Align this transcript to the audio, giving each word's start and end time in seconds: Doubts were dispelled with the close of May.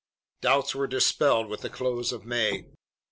Doubts 0.41 0.73
were 0.73 0.87
dispelled 0.87 1.47
with 1.47 1.61
the 1.61 1.69
close 1.69 2.11
of 2.11 2.25
May. 2.25 2.65